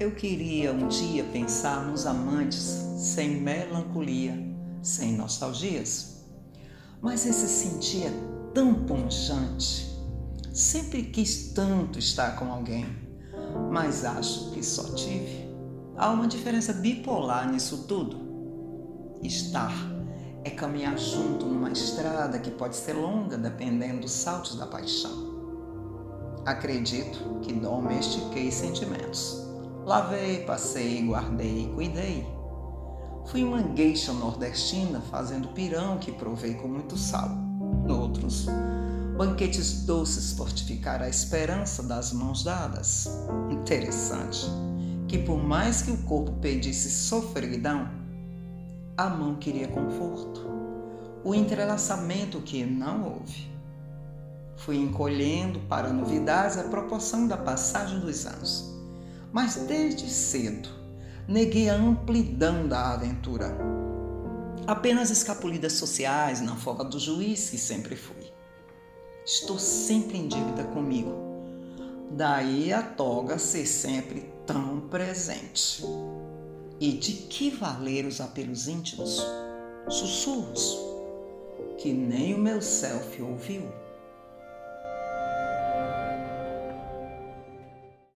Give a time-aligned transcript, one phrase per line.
[0.00, 2.62] Eu queria um dia pensar nos amantes
[2.98, 4.32] sem melancolia,
[4.80, 6.22] sem nostalgias.
[7.02, 8.12] Mas esse sentir é
[8.54, 9.92] tão punjante.
[10.54, 12.86] Sempre quis tanto estar com alguém,
[13.72, 15.48] mas acho que só tive.
[15.96, 19.18] Há uma diferença bipolar nisso tudo.
[19.20, 19.74] Estar
[20.44, 25.26] é caminhar junto numa estrada que pode ser longa dependendo dos saltos da paixão.
[26.46, 29.47] Acredito que domestiquei sentimentos
[29.88, 32.26] Lavei, passei, guardei, cuidei.
[33.24, 37.30] Fui uma gueixa nordestina fazendo pirão que provei com muito sal.
[37.88, 38.48] Outros,
[39.16, 43.08] banquetes doces fortificar a esperança das mãos dadas.
[43.50, 44.46] Interessante
[45.08, 47.88] que por mais que o corpo pedisse sofreguidão,
[48.94, 50.46] a mão queria conforto.
[51.24, 53.50] O entrelaçamento que não houve.
[54.54, 58.77] Fui encolhendo para novidades à proporção da passagem dos anos
[59.32, 60.68] mas desde cedo
[61.26, 63.56] neguei a amplidão da aventura.
[64.66, 68.32] Apenas escapulidas sociais na folga do juiz que sempre fui.
[69.24, 71.12] Estou sempre em dívida comigo.
[72.10, 75.84] Daí a toga ser sempre tão presente.
[76.80, 79.22] E de que valer os apelos íntimos,
[79.88, 80.78] sussurros,
[81.76, 83.62] que nem o meu self ouviu?